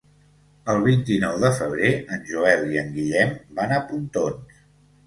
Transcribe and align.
El 0.73 0.79
vint-i-nou 0.87 1.37
de 1.45 1.51
febrer 1.59 1.91
en 2.17 2.27
Joel 2.33 2.67
i 2.77 2.83
en 2.85 2.91
Guillem 2.99 3.39
van 3.61 3.79
a 3.79 3.83
Pontons. 3.93 4.63